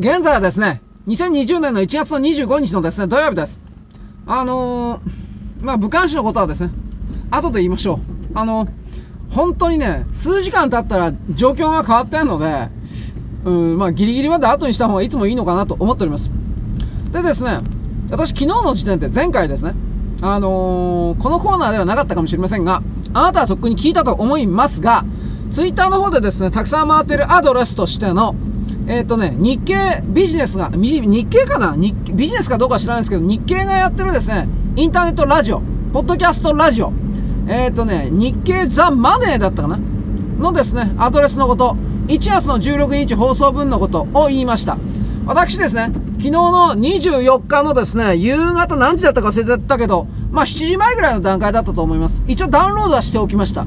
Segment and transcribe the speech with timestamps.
[0.00, 3.60] 現在はですね、2020年の1月の25日のですね、土曜日です。
[4.24, 5.00] あのー、
[5.60, 6.70] まあ、武漢市のことはですね、
[7.30, 7.98] 後で言いましょう。
[8.32, 8.66] あの、
[9.28, 12.70] 本当にね、数時間経ったら状況が変わってるので、
[13.44, 16.30] うん、まあ、ギリギリまで後にした方がいつもいいのかなと思っております。
[17.12, 17.60] でですね、
[18.10, 19.74] 私昨日の時点で前回ですね、
[20.22, 25.04] あのー、このコーナーではなかったかもしれませんが、あなたはとっくに聞いたと思いますが、
[25.50, 28.34] ツイッターの方でですね、たくさん回ってるアドレスとしての、
[28.90, 31.76] えっ、ー、とね、日経ビジネスが、日経かな？
[31.76, 35.60] 日ビジネスかどうか知らないんですけど、日経がやってるですね、インターネットラジオ、
[35.92, 36.92] ポッドキャストラジオ、
[37.46, 39.78] えっ、ー、とね、日経ザ・マネーだったかな？
[40.40, 41.76] のですね、アドレスのこと、
[42.08, 44.76] 1月の16日放送分のことを言いました。
[45.24, 52.24] 私ですね、昨日の24日のですね、夕方何時だったか忘れてたけど、まあ7時前ぐらいの段階だったと思います。
[52.26, 53.64] 一応ダウンロードはしておきました。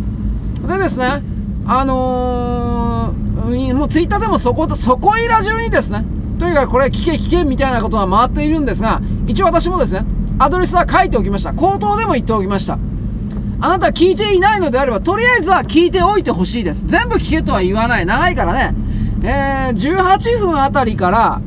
[0.68, 1.24] でですね、
[1.66, 2.73] あのー、
[3.07, 6.05] もうツイッターでもそこ、そこいら中にですね、
[6.40, 10.05] とにかくこれ聞け聞けみたいなことが回っているんですが、一応私もですね、
[10.40, 11.54] アドレスは書いておきました。
[11.54, 12.77] 口頭でも言っておきました。
[13.60, 16.85] あなた聞いていないのであれば、とりあえずは聞いておいてほしいです。
[16.85, 18.05] 全部聞けとは言わない。
[18.05, 18.76] 長いからね。
[19.23, 21.41] えー、18分あたりから、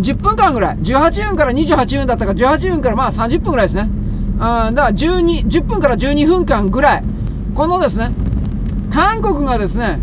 [0.00, 0.78] 10分間ぐらい。
[0.78, 3.82] 18分から28分だったか、18分からまあ30分ぐらいですね。
[3.82, 7.04] うん、だから12、10分から12分間ぐらい。
[7.54, 8.10] このですね、
[8.90, 10.00] 韓国がですね、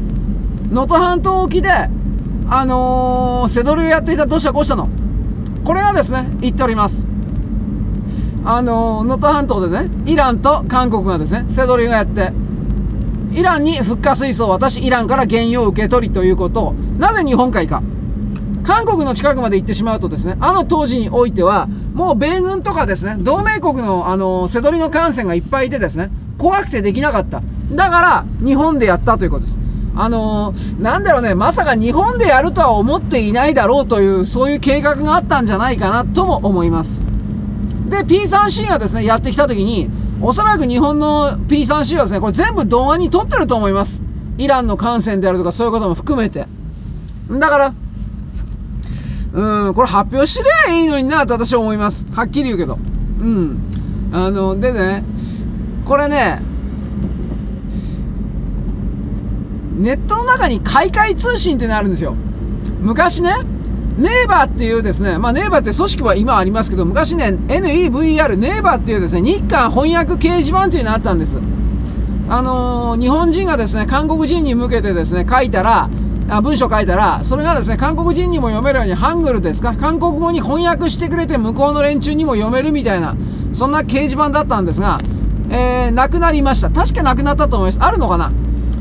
[0.69, 1.69] 能登半島沖で、
[2.49, 4.89] あのー、セドルをやっていたどうしたこうしたの。
[5.63, 7.05] これがですね、言っております。
[8.43, 12.31] あの能登半島でね、イランと韓国がですね、セドリがやって、
[13.33, 17.81] イランにフッ化水素を渡し、イランから原油を受け取りということを、なぜ日本海か。
[18.63, 27.41] 韓国の近くまで行ってしまうとですね、あの当時においては、もう米軍とかですね、同盟国の、あの、セドリの艦船がいっぱいいてですね、怖くてできなかった。
[27.71, 29.57] だから、日本でやったということです。
[29.99, 37.01] あのー、なんだろうね、まさか日本でやるとは思っていないだろうという、そういう計画があったんじゃないかなとも思います。
[37.89, 39.89] で、P3C がですね、やってきたときに、
[40.21, 44.03] おそらく日本の P3C はですね、これ全部動画に撮ってると思います。
[44.37, 46.47] イランの艦船であるとかそういうことも含めて。
[47.31, 47.73] だから、
[49.33, 52.05] うん、これ発表しりゃいいのになと私は思います。
[52.11, 52.77] はっきり言うけど。
[53.19, 53.59] うん。
[54.11, 55.03] あの、でね、
[55.85, 56.41] これね、
[59.77, 62.15] ネットの中に海外通信っていうのあるんですよ。
[62.81, 63.31] 昔ね、
[63.97, 71.37] ネイバーっていうですね、まあネイバーって組織は今ありますけど、昔ね、NEVR、ネイバーっていうですね、日韓翻訳掲示板っていうのがあったんです。
[72.29, 75.89] あのー、日本人がですね、韓国人に向けてですね、書いたら、
[76.29, 83.15] あ文章書いたら、それがですね、韓国人にも読めるように、ハングルですか韓国語に翻訳してくれて、向こうの連中にも読めるみたいな、
[83.53, 84.99] そんな掲示板だったんですが、
[85.49, 86.69] えー、なくなりました。
[86.69, 87.79] 確かなくなったと思います。
[87.81, 88.31] あるのかな？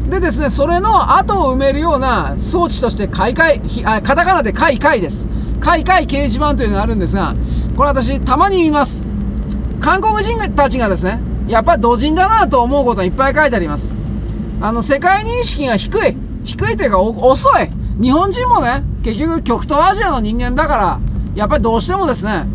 [0.08, 5.28] でですね、それの後を埋めるような装置として、開会、あ、カタカナで開会です。
[5.60, 7.34] 開会掲示板というのがあるんですが、
[7.76, 9.04] これ私、たまに見ます。
[9.80, 13.94] 韓国人たちがですね、やっぱり土人だなと思うことがいっぱい書いてあります。
[14.60, 16.16] あの、世界認識が低い。
[16.44, 17.70] 低いというか、遅い。
[18.00, 21.00] 日本人もね、結局極東アジアの人間だから、
[21.34, 22.46] やっぱりどうしてもですね、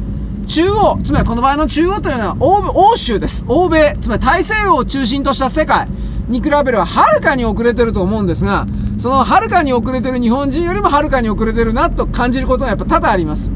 [0.47, 3.45] 中央、つまりこの場合の中央というのは欧欧州です。
[3.47, 5.87] 欧米、つまり大西洋を中心とした世界。
[6.31, 8.65] に比べればはるかに遅れてると思うんですが、
[8.97, 13.49] そのはるかに遅れてる日本人よりもはるかに遅れてるなと感じることがやっぱ多々あります。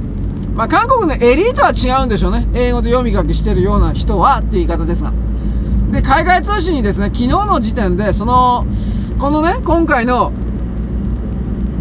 [0.56, 2.48] まあ、韓国のエリートは違うんでしょうね。
[2.54, 5.12] 英語で読み書きしてるような人はっていう言い方ですが。
[5.92, 8.66] で、海外通信にですね、昨日の時点で、その、
[9.20, 10.32] このね、今回の、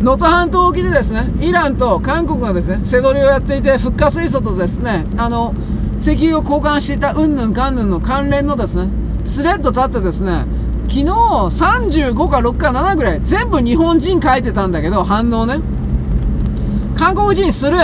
[0.00, 5.54] 能登半島沖でですね、イランと韓国がですね、背取りをやっていて、復活水素とですね、あの、
[5.99, 8.88] 石油を交換していたうんぬんかんぬんの関連のですね、
[9.25, 10.44] スレッド立ってですね、
[10.89, 15.61] 昨日35か6か7ぐらい全部日本人書いてたんだけど反応ね。
[16.97, 17.77] 韓国人する。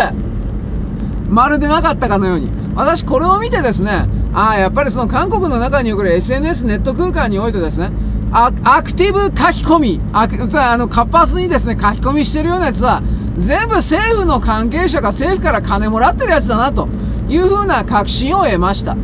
[1.28, 2.50] まるでなかったかのように。
[2.74, 7.90] 私これを見てですねああやっぱりその韓国の中に送る SNS ネット空間においてですね
[8.32, 8.52] ア
[8.82, 10.00] クティブ書き込み。
[10.12, 13.02] ああの活発にですね書き込みしてるようなやつは
[13.38, 16.88] 全部政府の関係者が政府から金もらってるやつだなと
[17.28, 18.96] いうふうな確信を得ました。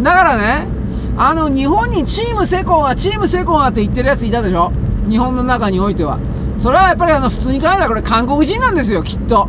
[0.00, 0.79] だからね
[1.22, 4.72] あの、日本にチームセコンは、チームセコンはって言ってるやついたでしょ？
[5.06, 6.18] 日本の中においては。
[6.56, 9.46] それはやっぱりあの、普通に考えたらこれ韓国人なんですよ、きっと。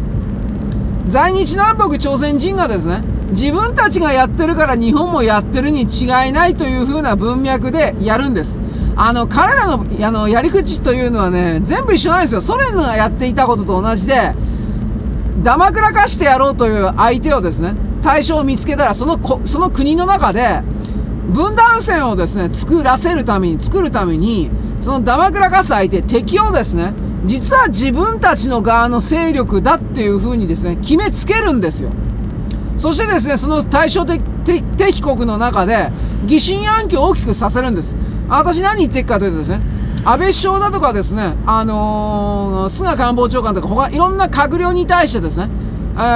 [1.08, 8.60] 在日南北朝鮮人がですね、自分たちがやってるから日本もやってるに違いないという風な文脈でやるんです。
[8.98, 12.42] あの、彼らの、あの、やり口というのはね、全部一緒なんですよ。
[12.42, 14.36] ソ連がやっていたことと同じで、
[15.42, 20.62] だまくらかしてやろうという相手をですね、対象を見つけたら、そのその国の中で、
[21.28, 24.50] 分断線をですね、作らせるために、作るために、
[24.82, 26.94] そのダマくらかす相手、敵をですね、
[27.26, 31.92] 実は自分たちの側の勢力だっていう風にですね、決めつけるんですよ。
[32.78, 34.22] そしてですね、その対照的
[34.78, 35.92] 敵国の中で
[36.26, 37.96] 疑心暗鬼を大きくさせるんです。
[38.28, 39.62] 私何言ってるかというとですね、
[40.04, 45.50] 安倍首相だとかですね、あのー、菅官房長官とか他いろんな閣僚に対してですね、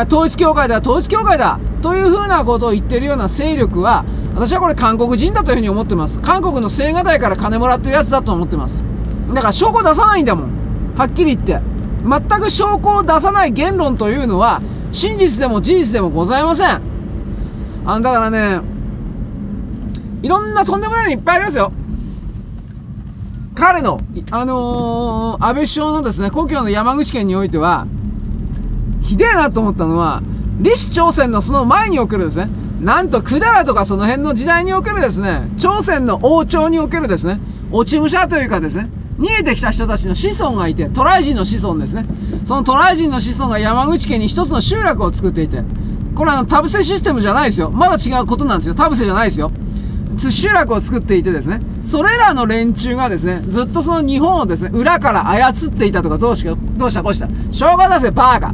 [0.07, 4.05] 統一教会だ、統一教会だ、というふうなことを言ってるような勢力は、
[4.35, 6.19] 私はこれ韓国人だというふうに思ってます。
[6.19, 8.83] 韓国の青瓦台から金もらってるやつだと思ってます。
[9.29, 10.95] だから証拠出さないんだもん。
[10.97, 11.61] はっきり言って。
[12.05, 14.61] 全く証拠を出さない言論というのは、
[14.91, 16.81] 真実でも事実でもございません。
[17.85, 18.59] あだからね、
[20.21, 21.71] いろんなとんでもないのいっぱいありますよ。
[23.55, 24.01] 彼の、
[24.31, 27.87] あのー、安倍首相のですね、故郷の山口県においては、
[29.01, 30.21] ひでえなと思ったのは、
[30.57, 32.49] 李氏朝鮮のその前におけるですね、
[32.79, 37.39] なんと百済とかその辺の時代におけるですね、朝鮮の王朝におけるですね、
[37.71, 38.89] 落ち武者というかですね、
[39.19, 42.05] 逃げてきた人たちの子孫がいて、渡来人の子孫ですね。
[42.43, 45.63] その渡来人の子孫が山口県に一つの集落を作っていて、
[46.15, 47.71] これはあの、田伏システムじゃないですよ。
[47.71, 48.75] まだ違うことなんですよ。
[48.75, 49.51] 田伏じゃないですよ。
[50.17, 57.27] 集落を作っていてですね、それらの連中がですね、ずっとその日本をですね、裏から操っていたとか、どうしか、どうしたこうした。
[57.51, 58.53] しょうが出せ、バーカ。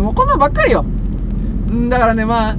[0.00, 0.84] もうこんなんばっかりよ。
[1.88, 2.56] だからね、まあ、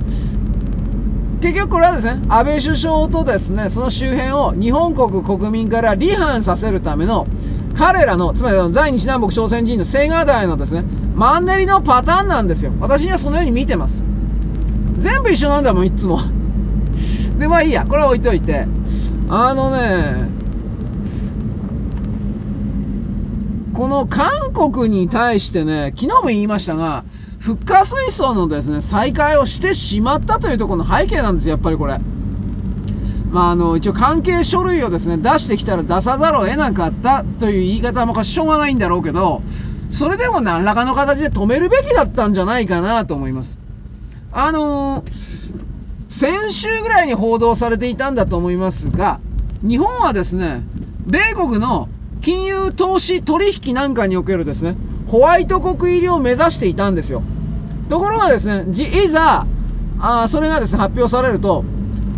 [1.41, 7.27] 結局これはですね、安倍首相とですね、その周辺を日本国国民から離反させるための、
[7.75, 10.83] 彼らの、つまり在日南北朝鮮人の青瓦台のですね、
[11.15, 12.71] マンネリのパターンなんですよ。
[12.79, 14.03] 私にはそのように見てます。
[14.97, 16.19] 全部一緒なんだもん、いつも。
[17.37, 18.65] で、まあいいや、これは置いといて。
[19.29, 20.27] あのね、
[23.73, 27.03] この韓国に対してね、昨日も言いましたが、
[27.47, 31.97] フッ化水素のですね、再開をしてしまったというところの背景なんですよ、やっぱりこれ。
[33.31, 39.43] まあ、あの、一応関係書類をですね、出してきたら出さざるを得なかったという言い方もしょうがないんだろうけど、
[39.89, 43.57] それでも何らかの形で止めるべきだったんじゃないかなと思います。
[44.33, 45.11] あのー、
[46.09, 49.21] 先週ぐらいに報道されていたんだと思いますが、
[49.61, 50.63] 日本はですね、
[51.05, 51.87] 米国の
[52.19, 54.75] 金融投資取引なんかにおけるですね、
[55.07, 57.23] ホワイト国入りを目指していたんですよ。
[57.89, 59.45] ところがですね、いざ、
[59.99, 61.63] あそれがですね、発表されると、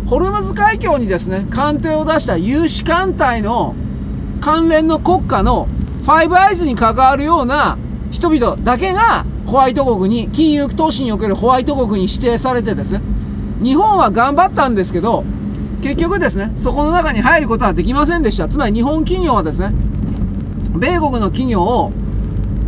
[0.06, 3.74] ホルムズ海峡にですね、艦艇を出した有志艦隊の
[4.40, 5.68] 関連の国家の
[6.02, 7.78] ファイブアイズに関わるような
[8.10, 13.00] 人々だけがホワイト国に、金融投資におけるホワイト国に指定されてですね、
[13.62, 15.24] 日本は頑張ったんですけど、
[15.82, 18.48] 結局ですね、そこの中に入ることはできませんでした。
[18.48, 19.72] つまり日本企業はですね、
[20.74, 21.92] 米国の企業を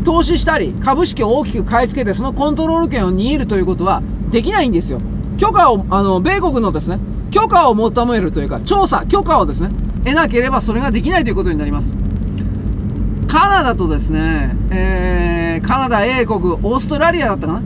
[0.03, 5.01] 投資したり、株式を大きく買い付けて、そのコントロール権を握るということはできないんですよ。
[5.39, 6.99] 許可を、あの、米国のですね、
[7.31, 9.71] 許可を求めるというか、調査、許可をですね、
[10.05, 11.95] 得なければそれができないということになります。
[13.29, 17.63] カナダとですね、えー、カナダ、英国、オーストラリアだったかな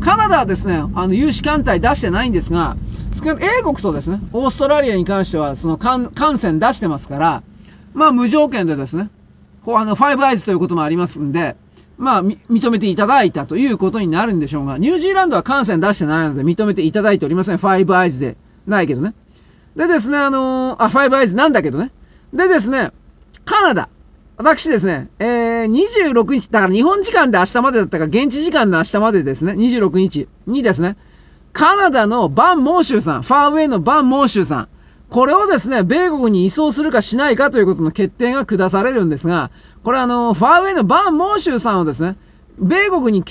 [0.00, 2.76] カナダはですね、あの、有志艦隊出してないんですが、
[3.24, 7.42] 英国とですね、オーストラリアに関しては、その、艦船出してますから、
[7.94, 9.10] まあ、無条件でですね、
[9.66, 11.56] あの、ファイブアイズということもありますんで、
[11.98, 17.58] まあ、認めていただいたということになるんでしょうが、ニュージーランドは艦船出してないので認めていただいておりません。
[17.58, 18.36] ファイブアイズで。
[18.66, 19.14] ないけどね。
[19.76, 21.92] でですね、あのー、あ、ファイブアイズなんだけどね。
[22.32, 22.90] でですね、
[23.44, 23.88] カナダ。
[24.38, 30.96] 私ですね、えー、26日、だから日本時間で明日までだったか、現地時間の明日までですね、26日にですね、
[31.52, 34.68] カナダのバン・モーシューさん、ファーウェイのバン・モーシューさん、
[35.10, 39.50] これをですね、米国に移送するかしないかということの決定が下されるんですが、
[39.84, 42.16] これあの、ファーウェイのバン・モーシュさんをですね、
[42.58, 43.24] 米国に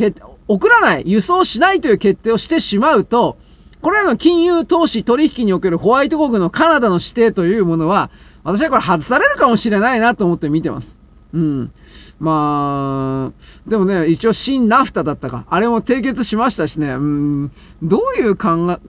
[0.48, 3.38] 送らない、輸送しないという決定をしてしまうと、
[3.82, 8.10] これらの金融投資取引におけるホワイト国のカナダの指定というものは、
[8.44, 10.98] 私はこれ外されるかもしれないなと思って見てます。
[11.34, 11.72] うん。
[12.20, 15.46] まあ、でもね、一応新ナフタだったか。
[15.50, 17.52] あれも締結しましたしね、うん、
[17.84, 18.80] どういう考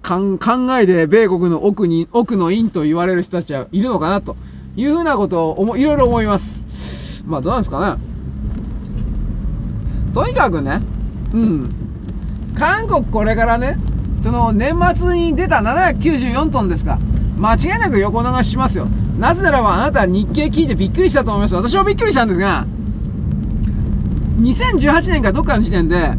[0.79, 4.37] えで米国の奥に、奥の院と言われる人たちはいるのかなと
[4.77, 7.25] いうふうなことをいろいろ思います。
[7.27, 8.03] まあどうなんですかね。
[10.15, 10.81] とにかくね、
[11.35, 11.75] うん。
[12.57, 13.77] 韓国これからね、
[14.23, 16.99] その年末に出た794トンですか。
[17.39, 18.87] 間違いなく横流ししますよ。
[19.19, 21.55] なぜならばあなた日経聞いてびっくりしたと思います。
[21.55, 22.67] 私もびっくりしたんですが、
[24.41, 26.13] 2018年かどっかの時点で、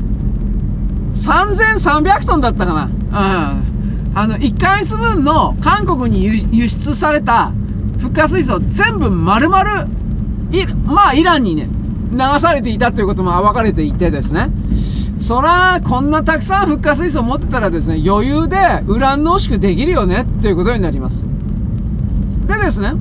[1.16, 2.86] 3300トンだったかな。
[2.86, 4.12] うん。
[4.16, 7.52] あの、1ヶ月分の韓国に輸出された
[8.00, 9.88] 復活水素全部丸々、
[10.52, 11.70] い、まあ、イランにね、
[12.12, 14.50] 流されていたということも暴かれていてですね。
[15.20, 18.58] そら、こんなたくさん復活水素持ってたらですね、余裕で
[18.88, 21.24] ウラン濃縮できるよね、ということになります。
[22.48, 22.94] でですね、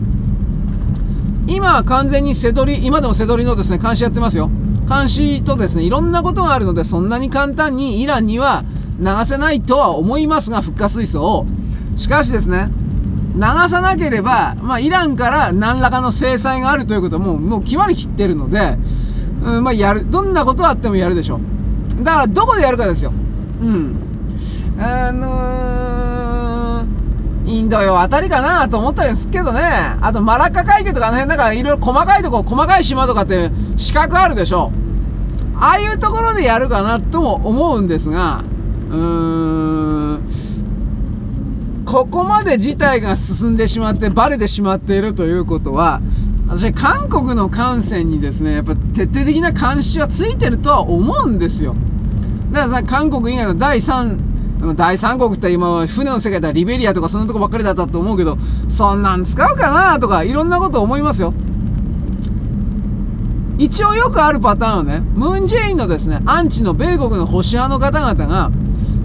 [1.46, 4.50] 今完全に背取り、今でも背取りのですね、監視やってますよ。
[4.88, 8.64] 監視とですね、いろんなことがあるので、そんなに簡単にイランには
[9.00, 11.46] 流せないとは思いますが、フッ化水素を。
[11.96, 12.70] しかしですね、
[13.34, 18.78] 流さなければ、まあ、イランから何らかの制裁があるということも、もう決まりきってるので、
[19.42, 21.36] うん、まあ、やる、どんなことあってもやるでしょ
[22.00, 22.04] う。
[22.04, 23.12] だから、どこでやるかですよ。
[23.60, 23.96] うん。
[24.78, 25.95] あのー、
[27.46, 29.60] インド洋あたりかなと思ったりするけどね。
[30.00, 34.72] あと、マラッカ海峡とかあの辺なんかいろいろ細かいとこ、細かい島とかって資格あるでしょ。
[35.58, 38.44] ああいうところでやるかなとも思うんですが、
[38.90, 40.20] うーん、
[41.86, 46.00] ここまで事態が進んでしまってバレてしまっているということは、
[46.48, 51.74] 私、韓国の艦船にですね、やっぱ徹底的な監視はついてるとは思うんですよ。
[52.52, 54.18] だからさ、韓国以外の第3、
[54.74, 61.32] 第三国って今、船の世界ではリベリアとかそんなとこばっかりだったと思うけど、そんなん使うかなとか、いろんなこと思いますよ。
[63.58, 68.50] 一応よくあるパターンはね、ムンジェインのですね、アンチの米国の保守派の方々が、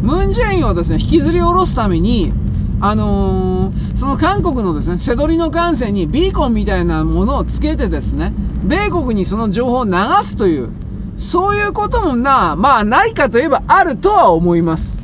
[0.01, 2.34] ムンジェインをですね、引きずり下ろすために、
[2.82, 9.91] あのー、その韓国のですね、瀬取りの艦船にビーコンみたいなものをつけてですね、米国にその情報を流
[10.24, 10.70] すという、
[11.18, 15.00] そういうこともな、まあないかといえばあるとは思います。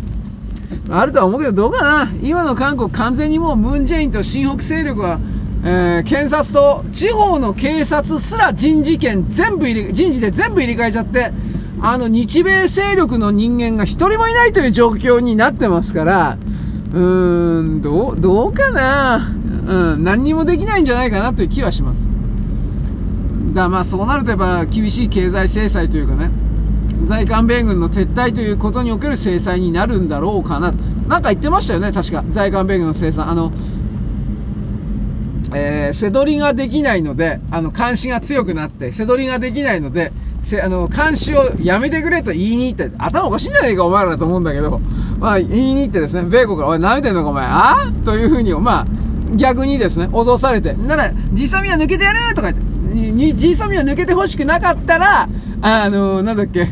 [0.89, 2.11] あるとは思うけど、どうかな。
[2.21, 5.19] 今の韓国完全にもうムンジェインと新北勢力は、
[5.63, 11.31] えー、検察と地方の警察すら人事権全部入れ、人事で全部入れ替えちゃって、
[11.81, 16.37] あの日米勢力の人間が一人もいないという状況になってますから、
[16.93, 19.29] うーん、どう、どうかな。
[19.67, 22.07] うん、何にもできないんじゃないかなという気はします。
[23.53, 26.31] だまあそうなるとやっぱ厳しい経済制裁というかね、
[27.05, 30.73] 在韓米軍の撤退ということにおける制裁になるんだろうかな。
[31.07, 32.23] なんか言ってましたよね、確か。
[32.31, 33.25] 在韓米軍の制裁。
[33.25, 33.51] あの、
[35.53, 40.11] えー、背取りができないので、あの、監視が強くなって、背取りができないので、
[40.43, 44.79] せ、あの、監視をやめてくれと言いに行って、頭おかしいんじゃないか、お前らと思うんだけど、
[45.19, 48.87] まあ、言いに行ってですね、米国が、おい、舐めてんのか、お前、あというふうに、まあ、
[49.35, 55.29] 逆にですね、脅されて、なら、ジソミは抜けてやるとか言って、ジソミは抜けて欲しくなかったら、
[55.61, 56.67] あの、なんだっけ、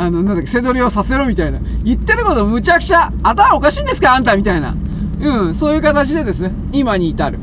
[0.00, 1.60] あの、なんだっけ、背取りをさせろみたいな。
[1.84, 4.74] 言ってることむちゃくちゃ、頭おかしいんですかあんたみたいな。
[5.20, 7.38] うん、そういう形でですね、今に至る。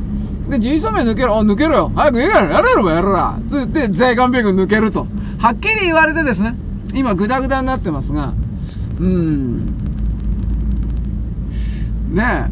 [0.49, 1.91] で、G ソメ抜けろ、あ、抜けろよ。
[1.95, 3.37] 早く言えろ、やれろ、やろら。
[3.47, 5.05] つって、税関米軍抜けると。
[5.37, 6.55] はっきり言われてですね、
[6.95, 8.33] 今、ぐだぐだになってますが、
[8.99, 9.65] うん。
[12.09, 12.49] ね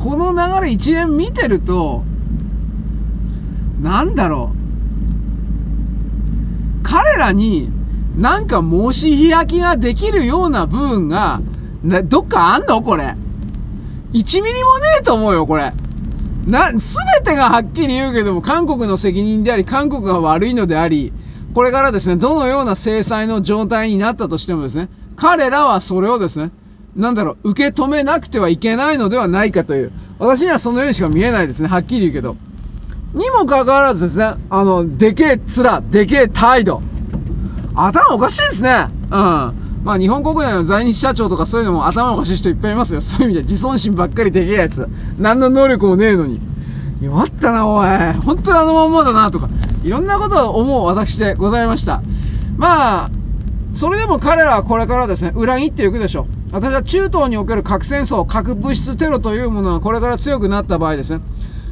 [0.00, 0.02] え。
[0.02, 2.04] この流れ一連見てると、
[3.82, 4.56] なんだろう。
[6.82, 7.70] 彼らに、
[8.16, 11.40] なんか申し開きができるような部分が、
[11.82, 13.16] ね、どっかあんのこれ。
[14.12, 15.72] 1ミリもねえと思うよ、これ。
[16.46, 21.12] な、すべてがはっきり言うけれども、韓国の責任であり、韓国が悪いのであり、
[21.54, 26.50] これからですね、どのような制裁の状態になったとしてもですね、彼らはそれをですね、
[26.94, 32.36] なんだろう、受け止めなくてはいけないのではないかという、私にはそのようにしか見えないですね、はっきり言うけど。
[33.14, 36.82] にもかかわらずですね、あの、でけえ面、でけえ態度。
[37.74, 38.88] 頭おかしいですね。
[39.04, 39.10] うん。
[39.84, 43.00] まあ日本国内の在日社長とかそういうのも頭おかしい人いっぱいいますよ。
[43.00, 44.88] そういう意味で自尊心ばっかりでけえやつ。
[45.18, 46.40] 何の能力もねえのに。
[47.02, 47.86] 弱ったな、おい。
[48.24, 49.48] 本当にあのまんまだな、とか。
[49.82, 52.02] いろんなことを思う私でございました。
[52.56, 53.10] まあ、
[53.74, 56.26] それでも彼らはこれからですね、裏切っていくでしょう。
[56.52, 61.20] 私は中東における核戦争、核物質テロというものはこれから強くなった場合ですね、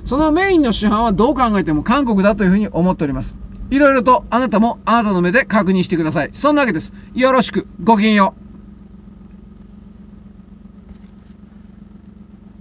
[0.04, 3.36] そのメインの主犯はどう考えても韓国だというふうに思っております。
[3.72, 6.28] いろいろとあなたもあなたの目で確認してください。
[6.34, 6.92] そんなわけです。
[7.14, 7.66] よろしく。
[7.82, 8.41] ごきげんよう。